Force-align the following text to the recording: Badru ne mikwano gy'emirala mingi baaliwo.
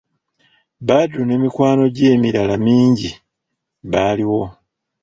Badru 0.87 1.21
ne 1.25 1.35
mikwano 1.41 1.83
gy'emirala 1.95 2.55
mingi 2.65 3.09
baaliwo. 3.91 4.43